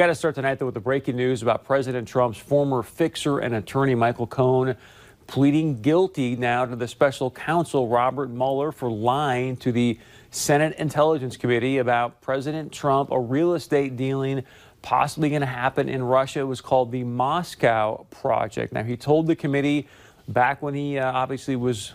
Got 0.00 0.06
to 0.06 0.14
start 0.14 0.36
tonight, 0.36 0.60
though, 0.60 0.66
with 0.66 0.74
the 0.74 0.80
breaking 0.80 1.16
news 1.16 1.42
about 1.42 1.64
President 1.64 2.06
Trump's 2.06 2.38
former 2.38 2.84
fixer 2.84 3.40
and 3.40 3.52
attorney, 3.52 3.96
Michael 3.96 4.28
Cohen, 4.28 4.76
pleading 5.26 5.82
guilty 5.82 6.36
now 6.36 6.64
to 6.64 6.76
the 6.76 6.86
special 6.86 7.32
counsel, 7.32 7.88
Robert 7.88 8.30
Mueller, 8.30 8.70
for 8.70 8.88
lying 8.88 9.56
to 9.56 9.72
the 9.72 9.98
Senate 10.30 10.76
Intelligence 10.76 11.36
Committee 11.36 11.78
about 11.78 12.20
President 12.20 12.70
Trump, 12.70 13.10
a 13.10 13.18
real 13.18 13.54
estate 13.54 13.96
dealing 13.96 14.44
possibly 14.82 15.30
going 15.30 15.40
to 15.40 15.46
happen 15.46 15.88
in 15.88 16.04
Russia. 16.04 16.38
It 16.38 16.44
was 16.44 16.60
called 16.60 16.92
the 16.92 17.02
Moscow 17.02 18.06
Project. 18.10 18.72
Now, 18.72 18.84
he 18.84 18.96
told 18.96 19.26
the 19.26 19.34
committee 19.34 19.88
back 20.28 20.62
when 20.62 20.74
he 20.74 21.00
uh, 21.00 21.10
obviously 21.10 21.56
was 21.56 21.94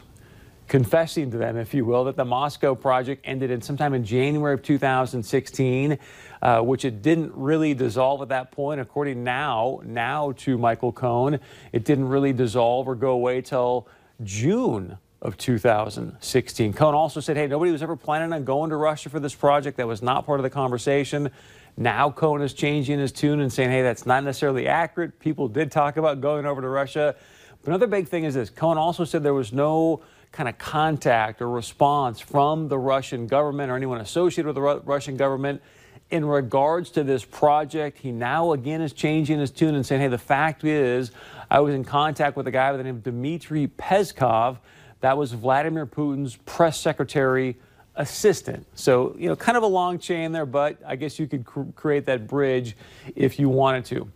confessing 0.68 1.32
to 1.32 1.38
them, 1.38 1.58
if 1.58 1.74
you 1.74 1.86
will, 1.86 2.06
that 2.06 2.16
the 2.16 2.26
Moscow 2.26 2.76
project 2.76 3.22
ended 3.26 3.52
in 3.52 3.62
sometime 3.62 3.94
in 3.94 4.04
January 4.04 4.54
of 4.54 4.64
2016, 4.64 5.98
uh, 6.44 6.60
which 6.60 6.84
it 6.84 7.02
didn't 7.02 7.32
really 7.34 7.74
dissolve 7.74 8.22
at 8.22 8.28
that 8.28 8.52
point. 8.52 8.82
According 8.82 9.24
now, 9.24 9.80
now 9.86 10.34
to 10.34 10.58
Michael 10.58 10.92
Cohen, 10.92 11.40
it 11.72 11.86
didn't 11.86 12.10
really 12.10 12.34
dissolve 12.34 12.88
or 12.88 12.96
go 12.96 13.12
away 13.12 13.42
till 13.42 13.88
June 14.24 14.98
of 15.22 15.38
2016. 15.38 16.74
Cohen 16.74 16.94
also 16.94 17.22
said, 17.22 17.38
hey, 17.38 17.48
nobody 17.48 17.72
was 17.72 17.82
ever 17.82 17.96
planning 17.96 18.34
on 18.34 18.44
going 18.44 18.70
to 18.72 18.76
Russia 18.76 19.10
for 19.10 19.22
this 19.22 19.34
project. 19.34 19.78
That 19.78 19.88
was 19.88 20.02
not 20.02 20.26
part 20.26 20.42
of 20.42 20.44
the 20.44 20.50
conversation. 20.50 21.32
Now 21.78 22.12
Cohen 22.12 22.42
is 22.42 22.54
changing 22.54 23.00
his 23.00 23.14
tune 23.14 23.40
and 23.40 23.52
saying, 23.52 23.70
hey, 23.70 23.82
that's 23.82 24.06
not 24.06 24.26
necessarily 24.26 24.68
accurate. 24.68 25.20
People 25.20 25.48
did 25.48 25.72
talk 25.72 25.96
about 25.96 26.20
going 26.20 26.46
over 26.46 26.60
to 26.60 26.68
Russia. 26.68 27.16
But 27.62 27.70
another 27.70 27.88
big 27.88 28.10
thing 28.10 28.26
is 28.26 28.34
this 28.34 28.50
Cohen 28.50 28.78
also 28.78 29.06
said 29.06 29.24
there 29.24 29.34
was 29.34 29.54
no 29.54 30.02
kind 30.34 30.50
of 30.50 30.58
contact 30.58 31.42
or 31.42 31.50
response 31.50 32.20
from 32.20 32.68
the 32.68 32.78
Russian 32.78 33.28
government 33.28 33.72
or 33.72 33.78
anyone 33.78 34.02
associated 34.02 34.48
with 34.48 34.56
the 34.56 34.62
Ru 34.62 34.82
Russian 34.84 35.16
government 35.16 35.62
in 36.10 36.26
regards 36.26 36.92
to 36.92 37.04
this 37.04 37.26
project. 37.26 37.98
He 37.98 38.12
now 38.12 38.54
again 38.54 38.82
is 38.82 38.94
changing 38.94 39.40
his 39.40 39.52
tune 39.52 39.76
and 39.76 39.86
saying, 39.86 40.02
hey, 40.02 40.08
the 40.08 40.18
fact 40.18 40.64
is, 40.64 41.12
I 41.50 41.60
was 41.60 41.74
in 41.74 41.84
contact 41.84 42.38
with 42.38 42.48
a 42.48 42.52
guy 42.52 42.72
by 42.72 42.78
the 42.78 42.84
name 42.84 42.98
of 42.98 43.04
Dmitry 43.04 43.68
Peskov. 43.68 44.60
That 45.02 45.18
was 45.18 45.34
Vladimir 45.34 45.86
Putin's 45.86 46.36
press 46.46 46.80
secretary 46.80 47.58
assistant. 47.96 48.66
So, 48.76 49.16
you 49.18 49.30
know, 49.30 49.36
kind 49.36 49.58
of 49.58 49.64
a 49.64 49.68
long 49.68 50.00
chain 50.00 50.32
there, 50.32 50.46
but 50.46 50.82
I 50.86 50.96
guess 50.96 51.20
you 51.20 51.28
could 51.28 51.46
cr 51.46 51.64
create 51.76 52.06
that 52.06 52.28
bridge 52.28 52.76
if 53.16 53.40
you 53.40 53.50
wanted 53.50 53.86
to. 53.86 54.12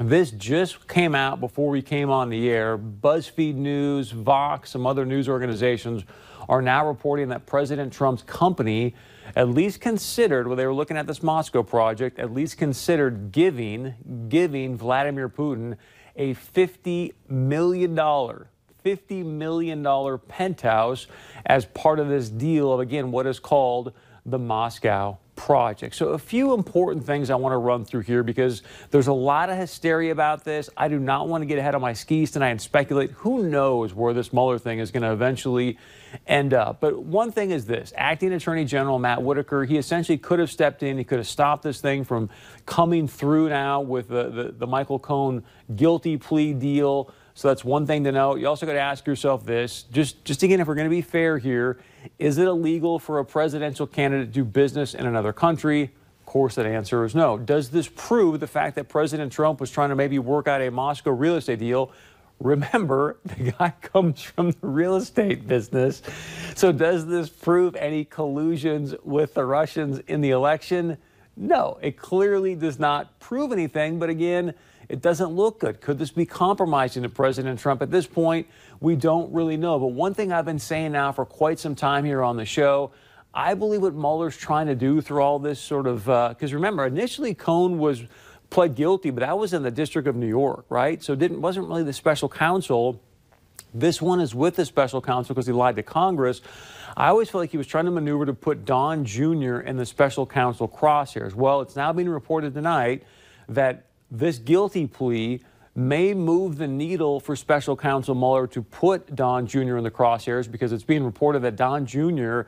This 0.00 0.30
just 0.30 0.88
came 0.88 1.14
out 1.14 1.40
before 1.40 1.68
we 1.68 1.82
came 1.82 2.08
on 2.08 2.30
the 2.30 2.48
air. 2.48 2.78
BuzzFeed 2.78 3.54
News, 3.54 4.12
Vox, 4.12 4.70
some 4.70 4.86
other 4.86 5.04
news 5.04 5.28
organizations 5.28 6.04
are 6.48 6.62
now 6.62 6.88
reporting 6.88 7.28
that 7.28 7.44
President 7.44 7.92
Trump's 7.92 8.22
company 8.22 8.94
at 9.36 9.50
least 9.50 9.82
considered, 9.82 10.48
when 10.48 10.56
they 10.56 10.64
were 10.64 10.72
looking 10.72 10.96
at 10.96 11.06
this 11.06 11.22
Moscow 11.22 11.62
project, 11.62 12.18
at 12.18 12.32
least 12.32 12.56
considered 12.56 13.30
giving, 13.30 13.92
giving 14.30 14.74
Vladimir 14.74 15.28
Putin 15.28 15.76
a 16.16 16.32
$50 16.32 17.12
million, 17.28 17.94
$50 17.94 19.24
million 19.26 20.18
penthouse 20.28 21.08
as 21.44 21.66
part 21.66 21.98
of 21.98 22.08
this 22.08 22.30
deal 22.30 22.72
of, 22.72 22.80
again, 22.80 23.10
what 23.10 23.26
is 23.26 23.38
called 23.38 23.92
the 24.24 24.38
Moscow 24.38 25.18
project. 25.40 25.94
So, 25.94 26.10
a 26.10 26.18
few 26.18 26.52
important 26.52 27.06
things 27.06 27.30
I 27.30 27.34
want 27.34 27.54
to 27.54 27.56
run 27.56 27.86
through 27.86 28.02
here 28.02 28.22
because 28.22 28.62
there's 28.90 29.06
a 29.06 29.12
lot 29.12 29.48
of 29.48 29.56
hysteria 29.56 30.12
about 30.12 30.44
this. 30.44 30.68
I 30.76 30.88
do 30.88 30.98
not 30.98 31.28
want 31.28 31.40
to 31.40 31.46
get 31.46 31.58
ahead 31.58 31.74
of 31.74 31.80
my 31.80 31.94
skis 31.94 32.30
tonight 32.30 32.50
and 32.50 32.60
speculate. 32.60 33.10
Who 33.12 33.44
knows 33.44 33.94
where 33.94 34.12
this 34.12 34.34
Mueller 34.34 34.58
thing 34.58 34.80
is 34.80 34.90
going 34.90 35.02
to 35.02 35.12
eventually 35.12 35.78
end 36.26 36.52
up? 36.52 36.78
But 36.80 37.02
one 37.02 37.32
thing 37.32 37.52
is 37.52 37.64
this 37.64 37.90
Acting 37.96 38.34
Attorney 38.34 38.66
General 38.66 38.98
Matt 38.98 39.22
Whitaker, 39.22 39.64
he 39.64 39.78
essentially 39.78 40.18
could 40.18 40.40
have 40.40 40.50
stepped 40.50 40.82
in, 40.82 40.98
he 40.98 41.04
could 41.04 41.18
have 41.18 41.26
stopped 41.26 41.62
this 41.62 41.80
thing 41.80 42.04
from 42.04 42.28
coming 42.66 43.08
through 43.08 43.48
now 43.48 43.80
with 43.80 44.08
the, 44.08 44.28
the, 44.28 44.52
the 44.52 44.66
Michael 44.66 44.98
Cohen 44.98 45.42
guilty 45.74 46.18
plea 46.18 46.52
deal. 46.52 47.10
So 47.40 47.48
that's 47.48 47.64
one 47.64 47.86
thing 47.86 48.04
to 48.04 48.12
know. 48.12 48.34
You 48.34 48.48
also 48.48 48.66
got 48.66 48.74
to 48.74 48.80
ask 48.80 49.06
yourself 49.06 49.46
this, 49.46 49.84
just 49.84 50.22
just 50.26 50.42
again, 50.42 50.60
if 50.60 50.68
we're 50.68 50.74
going 50.74 50.90
to 50.90 50.94
be 50.94 51.00
fair 51.00 51.38
here, 51.38 51.78
is 52.18 52.36
it 52.36 52.46
illegal 52.46 52.98
for 52.98 53.18
a 53.18 53.24
presidential 53.24 53.86
candidate 53.86 54.26
to 54.26 54.32
do 54.34 54.44
business 54.44 54.92
in 54.92 55.06
another 55.06 55.32
country? 55.32 55.84
Of 55.84 56.26
course, 56.26 56.56
that 56.56 56.66
answer 56.66 57.02
is 57.02 57.14
no. 57.14 57.38
Does 57.38 57.70
this 57.70 57.88
prove 57.88 58.40
the 58.40 58.46
fact 58.46 58.76
that 58.76 58.90
President 58.90 59.32
Trump 59.32 59.58
was 59.58 59.70
trying 59.70 59.88
to 59.88 59.96
maybe 59.96 60.18
work 60.18 60.48
out 60.48 60.60
a 60.60 60.68
Moscow 60.68 61.12
real 61.12 61.36
estate 61.36 61.60
deal? 61.60 61.92
Remember, 62.40 63.16
the 63.24 63.52
guy 63.52 63.72
comes 63.80 64.20
from 64.20 64.50
the 64.50 64.66
real 64.66 64.96
estate 64.96 65.48
business. 65.48 66.02
So, 66.54 66.72
does 66.72 67.06
this 67.06 67.30
prove 67.30 67.74
any 67.74 68.04
collusions 68.04 68.94
with 69.02 69.32
the 69.32 69.46
Russians 69.46 69.98
in 70.08 70.20
the 70.20 70.32
election? 70.32 70.98
No, 71.38 71.78
it 71.80 71.96
clearly 71.96 72.54
does 72.54 72.78
not 72.78 73.18
prove 73.18 73.50
anything. 73.50 73.98
But 73.98 74.10
again, 74.10 74.52
it 74.90 75.00
doesn't 75.00 75.30
look 75.30 75.60
good. 75.60 75.80
Could 75.80 75.98
this 76.00 76.10
be 76.10 76.26
compromising 76.26 77.04
to 77.04 77.08
President 77.08 77.60
Trump? 77.60 77.80
At 77.80 77.92
this 77.92 78.08
point, 78.08 78.48
we 78.80 78.96
don't 78.96 79.32
really 79.32 79.56
know. 79.56 79.78
But 79.78 79.88
one 79.88 80.14
thing 80.14 80.32
I've 80.32 80.44
been 80.44 80.58
saying 80.58 80.90
now 80.90 81.12
for 81.12 81.24
quite 81.24 81.60
some 81.60 81.76
time 81.76 82.04
here 82.04 82.24
on 82.24 82.36
the 82.36 82.44
show, 82.44 82.90
I 83.32 83.54
believe 83.54 83.82
what 83.82 83.94
Mueller's 83.94 84.36
trying 84.36 84.66
to 84.66 84.74
do 84.74 85.00
through 85.00 85.22
all 85.22 85.38
this 85.38 85.60
sort 85.60 85.86
of, 85.86 86.06
because 86.06 86.52
uh, 86.52 86.56
remember, 86.56 86.84
initially 86.84 87.34
Cohen 87.34 87.78
was 87.78 88.02
pled 88.50 88.74
guilty, 88.74 89.10
but 89.10 89.20
that 89.20 89.38
was 89.38 89.52
in 89.52 89.62
the 89.62 89.70
District 89.70 90.08
of 90.08 90.16
New 90.16 90.26
York, 90.26 90.64
right? 90.68 91.00
So 91.02 91.14
didn't 91.14 91.40
wasn't 91.40 91.68
really 91.68 91.84
the 91.84 91.92
special 91.92 92.28
counsel. 92.28 93.00
This 93.72 94.02
one 94.02 94.18
is 94.18 94.34
with 94.34 94.56
the 94.56 94.66
special 94.66 95.00
counsel 95.00 95.36
because 95.36 95.46
he 95.46 95.52
lied 95.52 95.76
to 95.76 95.84
Congress. 95.84 96.40
I 96.96 97.06
always 97.06 97.30
felt 97.30 97.42
like 97.42 97.52
he 97.52 97.58
was 97.58 97.68
trying 97.68 97.84
to 97.84 97.92
maneuver 97.92 98.26
to 98.26 98.34
put 98.34 98.64
Don 98.64 99.04
Jr. 99.04 99.60
in 99.60 99.76
the 99.76 99.86
special 99.86 100.26
counsel 100.26 100.66
crosshairs. 100.66 101.34
Well, 101.34 101.60
it's 101.60 101.76
now 101.76 101.92
being 101.92 102.08
reported 102.08 102.54
tonight 102.54 103.04
that 103.48 103.84
this 104.10 104.38
guilty 104.38 104.86
plea 104.86 105.40
may 105.74 106.14
move 106.14 106.58
the 106.58 106.66
needle 106.66 107.20
for 107.20 107.36
special 107.36 107.76
counsel 107.76 108.14
Mueller 108.14 108.46
to 108.48 108.62
put 108.62 109.14
Don 109.14 109.46
Jr. 109.46 109.76
in 109.76 109.84
the 109.84 109.90
crosshairs 109.90 110.50
because 110.50 110.72
it's 110.72 110.82
being 110.82 111.04
reported 111.04 111.40
that 111.40 111.56
Don 111.56 111.86
Jr. 111.86 112.42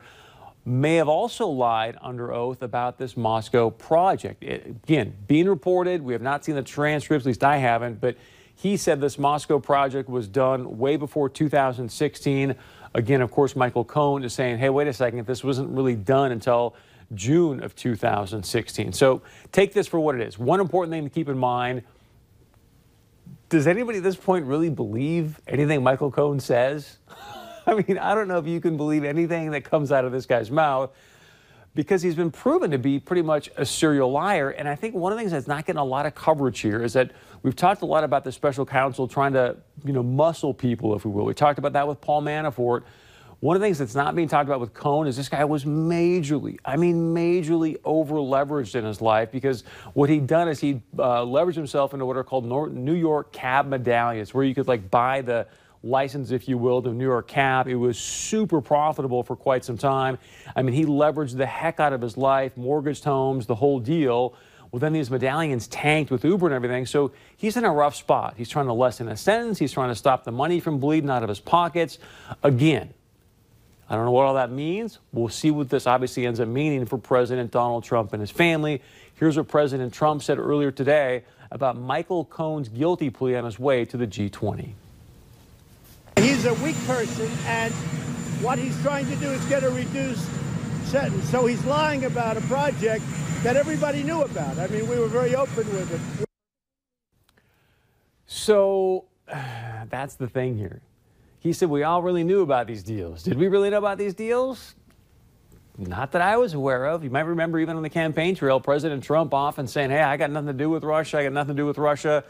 may 0.65 0.95
have 0.95 1.07
also 1.07 1.47
lied 1.47 1.97
under 2.01 2.33
oath 2.33 2.61
about 2.61 2.97
this 2.97 3.15
Moscow 3.15 3.69
project. 3.69 4.43
It, 4.43 4.67
again, 4.83 5.15
being 5.27 5.47
reported, 5.47 6.01
we 6.01 6.13
have 6.13 6.21
not 6.21 6.43
seen 6.43 6.55
the 6.55 6.63
transcripts, 6.63 7.25
at 7.25 7.27
least 7.27 7.43
I 7.43 7.57
haven't, 7.57 8.01
but 8.01 8.17
he 8.55 8.77
said 8.77 9.01
this 9.01 9.17
Moscow 9.17 9.59
project 9.59 10.09
was 10.09 10.27
done 10.27 10.77
way 10.77 10.97
before 10.97 11.29
2016. 11.29 12.55
Again, 12.93 13.21
of 13.21 13.31
course, 13.31 13.55
Michael 13.55 13.83
Cohen 13.83 14.23
is 14.23 14.33
saying, 14.33 14.59
hey, 14.59 14.69
wait 14.69 14.87
a 14.87 14.93
second, 14.93 15.25
this 15.25 15.43
wasn't 15.43 15.69
really 15.69 15.95
done 15.95 16.31
until 16.31 16.75
June 17.15 17.63
of 17.63 17.75
2016. 17.75 18.93
So 18.93 19.21
take 19.51 19.73
this 19.73 19.87
for 19.87 19.99
what 19.99 20.15
it 20.15 20.21
is. 20.21 20.37
One 20.37 20.59
important 20.59 20.91
thing 20.91 21.03
to 21.03 21.09
keep 21.09 21.29
in 21.29 21.37
mind 21.37 21.83
does 23.49 23.67
anybody 23.67 23.99
at 23.99 24.03
this 24.03 24.15
point 24.15 24.45
really 24.45 24.71
believe 24.71 25.39
anything 25.47 25.83
Michael 25.83 26.09
Cohen 26.09 26.39
says? 26.39 26.97
I 27.67 27.75
mean, 27.75 27.99
I 27.99 28.15
don't 28.15 28.27
know 28.27 28.39
if 28.39 28.47
you 28.47 28.59
can 28.59 28.77
believe 28.77 29.03
anything 29.03 29.51
that 29.51 29.63
comes 29.63 29.91
out 29.91 30.05
of 30.05 30.11
this 30.11 30.25
guy's 30.25 30.49
mouth 30.49 30.89
because 31.75 32.01
he's 32.01 32.15
been 32.15 32.31
proven 32.31 32.71
to 32.71 32.77
be 32.77 32.99
pretty 32.99 33.21
much 33.21 33.49
a 33.55 33.65
serial 33.65 34.11
liar. 34.11 34.49
And 34.49 34.67
I 34.67 34.75
think 34.75 34.95
one 34.95 35.11
of 35.11 35.17
the 35.17 35.21
things 35.21 35.31
that's 35.31 35.47
not 35.47 35.65
getting 35.65 35.79
a 35.79 35.83
lot 35.83 36.05
of 36.05 36.13
coverage 36.13 36.59
here 36.59 36.83
is 36.83 36.93
that 36.93 37.11
we've 37.41 37.55
talked 37.55 37.83
a 37.83 37.85
lot 37.85 38.03
about 38.03 38.23
the 38.23 38.31
special 38.31 38.65
counsel 38.65 39.07
trying 39.07 39.33
to, 39.33 39.57
you 39.85 39.93
know, 39.93 40.03
muscle 40.03 40.53
people, 40.53 40.95
if 40.95 41.05
we 41.05 41.11
will. 41.11 41.25
We 41.25 41.33
talked 41.33 41.59
about 41.59 41.73
that 41.73 41.87
with 41.87 42.01
Paul 42.01 42.21
Manafort. 42.23 42.83
One 43.43 43.57
of 43.57 43.61
the 43.61 43.65
things 43.65 43.77
that's 43.77 43.93
not 43.93 44.15
being 44.15 44.29
talked 44.29 44.47
about 44.47 44.61
with 44.61 44.73
Cohen 44.73 45.05
is 45.05 45.17
this 45.17 45.27
guy 45.27 45.43
was 45.43 45.65
majorly, 45.65 46.59
I 46.63 46.77
mean, 46.77 47.13
majorly 47.13 47.75
over 47.83 48.15
leveraged 48.15 48.73
in 48.75 48.85
his 48.85 49.01
life 49.01 49.33
because 49.33 49.65
what 49.91 50.09
he'd 50.09 50.27
done 50.27 50.47
is 50.47 50.61
he 50.61 50.81
uh, 50.97 51.23
leveraged 51.23 51.55
himself 51.55 51.91
into 51.91 52.05
what 52.05 52.15
are 52.15 52.23
called 52.23 52.45
New 52.45 52.93
York 52.93 53.33
cab 53.33 53.67
medallions, 53.67 54.33
where 54.33 54.45
you 54.45 54.55
could 54.55 54.69
like 54.69 54.89
buy 54.89 55.19
the 55.19 55.45
license, 55.83 56.31
if 56.31 56.47
you 56.47 56.57
will, 56.57 56.81
to 56.83 56.93
New 56.93 57.03
York 57.03 57.27
cab. 57.27 57.67
It 57.67 57.75
was 57.75 57.99
super 57.99 58.61
profitable 58.61 59.23
for 59.23 59.35
quite 59.35 59.65
some 59.65 59.77
time. 59.77 60.19
I 60.55 60.61
mean, 60.61 60.73
he 60.73 60.85
leveraged 60.85 61.35
the 61.35 61.45
heck 61.45 61.81
out 61.81 61.91
of 61.91 61.99
his 61.99 62.15
life, 62.15 62.55
mortgaged 62.55 63.03
homes, 63.03 63.45
the 63.45 63.55
whole 63.55 63.81
deal. 63.81 64.35
Well, 64.71 64.79
then 64.79 64.93
these 64.93 65.11
medallions 65.11 65.67
tanked 65.67 66.11
with 66.11 66.23
Uber 66.23 66.45
and 66.45 66.55
everything. 66.55 66.85
So 66.85 67.11
he's 67.35 67.57
in 67.57 67.65
a 67.65 67.73
rough 67.73 67.95
spot. 67.95 68.35
He's 68.37 68.47
trying 68.47 68.67
to 68.67 68.73
lessen 68.73 69.07
his 69.07 69.19
sentence. 69.19 69.59
He's 69.59 69.73
trying 69.73 69.89
to 69.89 69.95
stop 69.95 70.23
the 70.23 70.31
money 70.31 70.61
from 70.61 70.79
bleeding 70.79 71.09
out 71.09 71.23
of 71.23 71.27
his 71.27 71.41
pockets. 71.41 71.99
Again, 72.41 72.93
I 73.89 73.95
don't 73.95 74.05
know 74.05 74.11
what 74.11 74.25
all 74.25 74.35
that 74.35 74.51
means. 74.51 74.99
We'll 75.11 75.29
see 75.29 75.51
what 75.51 75.69
this 75.69 75.85
obviously 75.85 76.25
ends 76.25 76.39
up 76.39 76.47
meaning 76.47 76.85
for 76.85 76.97
President 76.97 77.51
Donald 77.51 77.83
Trump 77.83 78.13
and 78.13 78.21
his 78.21 78.31
family. 78.31 78.81
Here's 79.15 79.37
what 79.37 79.47
President 79.47 79.93
Trump 79.93 80.23
said 80.23 80.39
earlier 80.39 80.71
today 80.71 81.23
about 81.51 81.77
Michael 81.77 82.25
Cohen's 82.25 82.69
guilty 82.69 83.09
plea 83.09 83.35
on 83.35 83.45
his 83.45 83.59
way 83.59 83.85
to 83.85 83.97
the 83.97 84.07
G20. 84.07 84.71
He's 86.17 86.45
a 86.45 86.53
weak 86.55 86.77
person, 86.85 87.29
and 87.45 87.73
what 88.41 88.57
he's 88.57 88.79
trying 88.81 89.05
to 89.07 89.15
do 89.17 89.29
is 89.29 89.43
get 89.45 89.63
a 89.63 89.69
reduced 89.69 90.27
sentence. 90.85 91.29
So 91.29 91.45
he's 91.45 91.63
lying 91.65 92.05
about 92.05 92.37
a 92.37 92.41
project 92.41 93.03
that 93.43 93.55
everybody 93.55 94.03
knew 94.03 94.21
about. 94.21 94.57
I 94.57 94.67
mean, 94.67 94.87
we 94.87 94.97
were 94.97 95.07
very 95.07 95.35
open 95.35 95.65
with 95.73 95.93
it. 95.93 96.27
So 98.25 99.05
that's 99.89 100.15
the 100.15 100.27
thing 100.27 100.57
here. 100.57 100.81
He 101.43 101.51
said, 101.51 101.69
We 101.69 101.83
all 101.83 102.01
really 102.01 102.23
knew 102.23 102.41
about 102.41 102.67
these 102.67 102.83
deals. 102.83 103.21
Did 103.21 103.37
we 103.37 103.49
really 103.49 103.69
know 103.69 103.77
about 103.77 103.97
these 103.97 104.13
deals? 104.13 104.75
Not 105.77 106.13
that 106.13 106.21
I 106.21 106.37
was 106.37 106.53
aware 106.53 106.85
of. 106.85 107.03
You 107.03 107.09
might 107.09 107.25
remember 107.25 107.59
even 107.59 107.75
on 107.75 107.83
the 107.83 107.89
campaign 107.89 108.33
trail, 108.33 108.61
President 108.61 109.03
Trump 109.03 109.33
often 109.33 109.67
saying, 109.67 109.89
hey, 109.89 110.01
I 110.01 110.15
got 110.15 110.31
nothing 110.31 110.47
to 110.47 110.53
do 110.53 110.69
with 110.69 110.83
Russia. 110.83 111.17
I 111.17 111.23
got 111.23 111.33
nothing 111.33 111.55
to 111.55 111.61
do 111.61 111.65
with 111.65 111.77
Russia. 111.77 112.23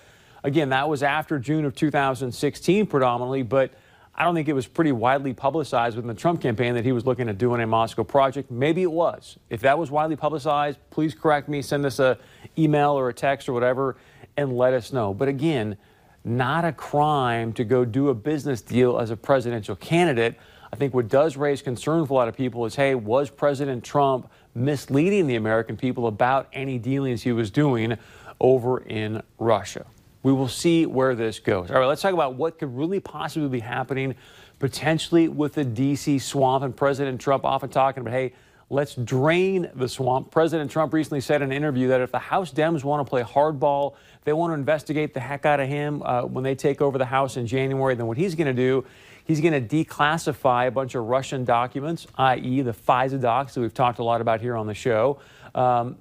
Again, 0.44 0.70
that 0.70 0.90
was 0.90 1.04
after 1.04 1.38
June 1.38 1.64
of 1.66 1.76
2016 1.76 2.88
predominantly, 2.88 3.44
but 3.44 3.74
I 4.16 4.24
don't 4.24 4.34
think 4.34 4.48
it 4.48 4.54
was 4.54 4.66
pretty 4.66 4.92
widely 4.92 5.34
publicized 5.34 5.96
within 5.96 6.08
the 6.08 6.20
Trump 6.20 6.42
campaign 6.42 6.74
that 6.74 6.86
he 6.86 6.92
was 6.92 7.06
looking 7.06 7.30
at 7.30 7.38
doing 7.38 7.62
a 7.62 7.68
Moscow 7.68 8.04
project. 8.04 8.50
Maybe 8.50 8.82
it 8.82 8.92
was. 8.92 9.38
If 9.50 9.62
that 9.62 9.78
was 9.78 9.92
widely 9.92 10.16
publicized, 10.16 10.80
please 10.90 11.14
correct 11.14 11.50
me, 11.50 11.62
send 11.62 11.86
us 11.86 12.00
a 12.00 12.18
email 12.58 12.92
or 12.92 13.10
a 13.10 13.14
text 13.14 13.48
or 13.48 13.54
whatever 13.54 13.96
and 14.38 14.58
let 14.58 14.74
us 14.74 14.92
know. 14.92 15.14
But 15.14 15.28
again, 15.28 15.78
not 16.24 16.66
a 16.66 16.72
crime 16.72 17.54
to 17.54 17.64
go 17.64 17.86
do 17.86 18.10
a 18.10 18.14
business 18.14 18.62
deal 18.62 19.00
as 19.00 19.10
a 19.10 19.18
presidential 19.18 19.76
candidate. 19.76 20.36
I 20.72 20.76
think 20.76 20.94
what 20.94 21.08
does 21.08 21.38
raise 21.38 21.62
concern 21.62 22.06
for 22.06 22.14
a 22.14 22.16
lot 22.16 22.28
of 22.28 22.36
people 22.36 22.66
is, 22.66 22.76
hey, 22.76 22.96
was 22.96 23.30
President 23.30 23.84
Trump 23.84 24.32
misleading 24.56 25.28
the 25.28 25.36
American 25.36 25.78
people 25.78 26.08
about 26.08 26.48
any 26.54 26.80
dealings 26.80 27.22
he 27.22 27.32
was 27.32 27.52
doing 27.52 27.98
over 28.40 28.80
in 28.80 29.22
Russia? 29.38 29.86
We 30.24 30.32
will 30.32 30.48
see 30.48 30.86
where 30.86 31.16
this 31.16 31.40
goes. 31.40 31.70
All 31.70 31.80
right, 31.80 31.86
let's 31.86 32.02
talk 32.02 32.14
about 32.14 32.36
what 32.36 32.58
could 32.58 32.76
really 32.76 33.02
possibly 33.02 33.50
be 33.50 33.60
happening 33.60 34.16
potentially 34.58 35.28
with 35.28 35.54
the 35.54 35.66
D.C. 35.66 36.20
swamp. 36.20 36.64
And 36.64 36.76
President 36.76 37.20
Trump 37.20 37.44
often 37.44 37.70
talking 37.70 38.02
about, 38.02 38.14
hey, 38.14 38.34
let's 38.70 38.96
drain 38.96 39.70
the 39.76 39.90
swamp. 39.90 40.32
President 40.32 40.72
Trump 40.72 40.94
recently 40.94 41.20
said 41.20 41.42
in 41.42 41.52
an 41.52 41.58
interview 41.58 41.90
that 41.90 42.02
if 42.02 42.12
the 42.12 42.20
House 42.20 42.52
Dems 42.52 42.84
want 42.84 43.06
to 43.06 43.10
play 43.10 43.22
hardball, 43.22 43.96
they 44.24 44.34
want 44.34 44.52
to 44.52 44.56
investigate 44.56 45.14
the 45.14 45.20
heck 45.20 45.46
out 45.46 45.60
of 45.60 45.68
him 45.68 46.02
uh, 46.04 46.22
when 46.24 46.44
they 46.44 46.56
take 46.56 46.82
over 46.82 46.98
the 46.98 47.06
House 47.06 47.38
in 47.38 47.46
January, 47.48 47.96
then 47.96 48.08
what 48.08 48.18
he's 48.18 48.36
going 48.36 48.48
to 48.48 48.54
do, 48.54 48.86
he's 49.26 49.42
going 49.42 49.54
to 49.54 49.84
declassify 49.86 50.68
a 50.68 50.72
bunch 50.72 50.96
of 50.96 51.06
Russian 51.06 51.44
documents, 51.44 52.08
i.e., 52.18 52.62
the 52.62 52.74
FISA 52.74 53.22
docs 53.22 53.54
that 53.54 53.62
we've 53.62 53.74
talked 53.74 54.00
a 54.00 54.04
lot 54.04 54.22
about 54.22 54.42
here 54.42 54.56
on 54.56 54.68
the 54.68 54.74
show. 54.74 55.20
Um, 55.54 55.98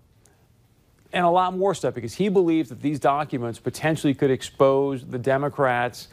and 1.12 1.26
a 1.26 1.30
lot 1.30 1.56
more 1.56 1.74
stuff 1.74 1.94
because 1.94 2.14
he 2.14 2.28
believes 2.28 2.70
that 2.70 2.80
these 2.80 2.98
documents 2.98 3.58
potentially 3.58 4.14
could 4.14 4.30
expose 4.30 5.04
the 5.04 5.18
Democrats 5.18 6.08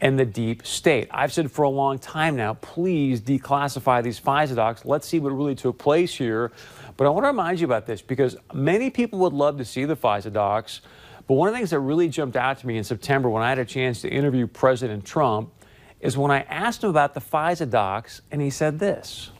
and 0.00 0.18
the 0.18 0.24
deep 0.24 0.66
state. 0.66 1.08
I've 1.10 1.32
said 1.32 1.50
for 1.52 1.62
a 1.62 1.68
long 1.68 1.98
time 1.98 2.36
now, 2.36 2.54
please 2.54 3.20
declassify 3.20 4.02
these 4.02 4.18
FISA 4.18 4.56
docs. 4.56 4.84
Let's 4.84 5.06
see 5.06 5.18
what 5.20 5.30
really 5.30 5.54
took 5.54 5.78
place 5.78 6.14
here. 6.14 6.52
But 6.96 7.06
I 7.06 7.10
want 7.10 7.24
to 7.24 7.28
remind 7.28 7.60
you 7.60 7.66
about 7.66 7.86
this 7.86 8.02
because 8.02 8.36
many 8.52 8.90
people 8.90 9.18
would 9.20 9.32
love 9.32 9.58
to 9.58 9.64
see 9.64 9.84
the 9.84 9.96
FISA 9.96 10.32
docs. 10.32 10.80
But 11.28 11.34
one 11.34 11.46
of 11.46 11.52
the 11.52 11.58
things 11.58 11.70
that 11.70 11.80
really 11.80 12.08
jumped 12.08 12.36
out 12.36 12.58
to 12.60 12.66
me 12.66 12.78
in 12.78 12.84
September 12.84 13.28
when 13.28 13.42
I 13.42 13.50
had 13.50 13.58
a 13.58 13.64
chance 13.64 14.00
to 14.00 14.08
interview 14.08 14.46
President 14.46 15.04
Trump 15.04 15.52
is 16.00 16.16
when 16.16 16.30
I 16.30 16.40
asked 16.42 16.82
him 16.82 16.90
about 16.90 17.12
the 17.12 17.20
FISA 17.20 17.68
docs, 17.68 18.22
and 18.32 18.40
he 18.40 18.48
said 18.48 18.78
this. 18.78 19.30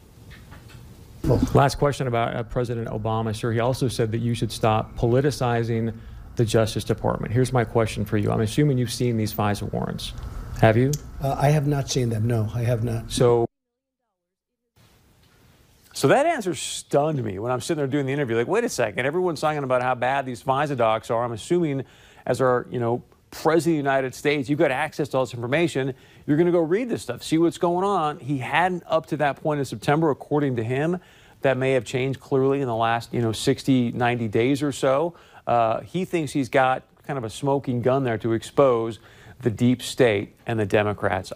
Last 1.53 1.79
question 1.79 2.07
about 2.07 2.35
uh, 2.35 2.43
President 2.43 2.87
Obama, 2.87 3.35
sir. 3.35 3.51
He 3.51 3.59
also 3.59 3.87
said 3.87 4.11
that 4.11 4.19
you 4.19 4.35
should 4.35 4.51
stop 4.51 4.95
politicizing 4.95 5.93
the 6.35 6.45
Justice 6.45 6.83
Department. 6.83 7.33
Here's 7.33 7.51
my 7.51 7.63
question 7.63 8.05
for 8.05 8.17
you. 8.17 8.31
I'm 8.31 8.41
assuming 8.41 8.77
you've 8.77 8.91
seen 8.91 9.17
these 9.17 9.33
FISA 9.33 9.71
warrants. 9.73 10.13
Have 10.61 10.77
you? 10.77 10.91
Uh, 11.21 11.35
I 11.39 11.49
have 11.49 11.67
not 11.67 11.89
seen 11.89 12.09
them. 12.09 12.27
No, 12.27 12.49
I 12.53 12.61
have 12.61 12.83
not. 12.83 13.11
So, 13.11 13.48
so 15.99 16.07
that 16.07 16.25
answer 16.25 16.55
stunned 16.55 17.21
me 17.21 17.39
when 17.39 17.51
I'm 17.51 17.59
sitting 17.59 17.79
there 17.79 17.85
doing 17.85 18.05
the 18.05 18.13
interview. 18.13 18.37
Like, 18.37 18.47
wait 18.47 18.63
a 18.63 18.69
second, 18.69 19.05
everyone's 19.05 19.41
talking 19.41 19.65
about 19.65 19.81
how 19.81 19.95
bad 19.95 20.25
these 20.25 20.41
FISA 20.41 20.77
docs 20.77 21.11
are. 21.11 21.25
I'm 21.25 21.33
assuming, 21.33 21.83
as 22.25 22.39
our 22.39 22.67
you 22.71 22.79
know 22.79 23.03
president 23.31 23.79
of 23.79 23.83
the 23.83 23.89
United 23.89 24.15
States, 24.15 24.49
you've 24.49 24.59
got 24.59 24.71
access 24.71 25.09
to 25.09 25.17
all 25.17 25.25
this 25.25 25.33
information. 25.33 25.93
You're 26.25 26.37
going 26.37 26.45
to 26.45 26.53
go 26.53 26.61
read 26.61 26.87
this 26.87 27.01
stuff, 27.01 27.21
see 27.21 27.37
what's 27.37 27.57
going 27.57 27.83
on. 27.83 28.17
He 28.19 28.37
hadn't 28.37 28.83
up 28.87 29.07
to 29.07 29.17
that 29.17 29.43
point 29.43 29.59
in 29.59 29.65
September, 29.65 30.09
according 30.09 30.55
to 30.55 30.63
him. 30.63 31.01
That 31.41 31.57
may 31.57 31.73
have 31.73 31.83
changed 31.83 32.21
clearly 32.21 32.61
in 32.61 32.67
the 32.67 32.75
last 32.77 33.13
you 33.13 33.21
know 33.21 33.33
60, 33.33 33.91
90 33.91 34.27
days 34.29 34.63
or 34.63 34.71
so. 34.71 35.15
Uh, 35.45 35.81
he 35.81 36.05
thinks 36.05 36.31
he's 36.31 36.47
got 36.47 36.83
kind 37.07 37.17
of 37.17 37.25
a 37.25 37.29
smoking 37.29 37.81
gun 37.81 38.05
there 38.05 38.17
to 38.19 38.31
expose 38.31 38.99
the 39.41 39.51
deep 39.51 39.81
state 39.81 40.33
and 40.47 40.57
the 40.57 40.65
Democrats. 40.65 41.33